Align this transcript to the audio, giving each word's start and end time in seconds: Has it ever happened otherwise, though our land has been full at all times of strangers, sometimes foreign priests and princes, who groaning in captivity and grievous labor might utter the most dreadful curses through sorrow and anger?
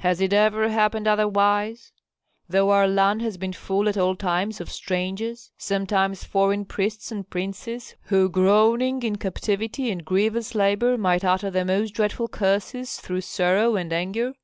Has 0.00 0.20
it 0.20 0.34
ever 0.34 0.68
happened 0.68 1.08
otherwise, 1.08 1.90
though 2.46 2.72
our 2.72 2.86
land 2.86 3.22
has 3.22 3.38
been 3.38 3.54
full 3.54 3.88
at 3.88 3.96
all 3.96 4.14
times 4.14 4.60
of 4.60 4.70
strangers, 4.70 5.50
sometimes 5.56 6.24
foreign 6.24 6.66
priests 6.66 7.10
and 7.10 7.30
princes, 7.30 7.94
who 8.08 8.28
groaning 8.28 9.02
in 9.02 9.16
captivity 9.16 9.90
and 9.90 10.04
grievous 10.04 10.54
labor 10.54 10.98
might 10.98 11.24
utter 11.24 11.50
the 11.50 11.64
most 11.64 11.92
dreadful 11.92 12.28
curses 12.28 13.00
through 13.00 13.22
sorrow 13.22 13.76
and 13.76 13.94
anger? 13.94 14.34